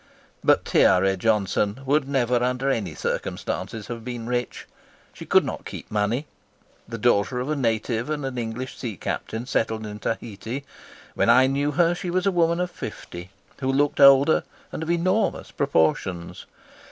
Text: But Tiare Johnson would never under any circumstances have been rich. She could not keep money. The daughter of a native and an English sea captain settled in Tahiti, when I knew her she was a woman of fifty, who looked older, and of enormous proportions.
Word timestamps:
But 0.43 0.65
Tiare 0.65 1.15
Johnson 1.15 1.81
would 1.85 2.07
never 2.09 2.43
under 2.43 2.71
any 2.71 2.95
circumstances 2.95 3.85
have 3.85 4.03
been 4.03 4.25
rich. 4.25 4.65
She 5.13 5.27
could 5.27 5.45
not 5.45 5.63
keep 5.63 5.91
money. 5.91 6.25
The 6.87 6.97
daughter 6.97 7.39
of 7.39 7.51
a 7.51 7.55
native 7.55 8.09
and 8.09 8.25
an 8.25 8.35
English 8.35 8.79
sea 8.79 8.97
captain 8.97 9.45
settled 9.45 9.85
in 9.85 9.99
Tahiti, 9.99 10.65
when 11.13 11.29
I 11.29 11.45
knew 11.45 11.73
her 11.73 11.93
she 11.93 12.09
was 12.09 12.25
a 12.25 12.31
woman 12.31 12.59
of 12.59 12.71
fifty, 12.71 13.29
who 13.59 13.71
looked 13.71 13.99
older, 13.99 14.43
and 14.71 14.81
of 14.81 14.89
enormous 14.89 15.51
proportions. 15.51 16.47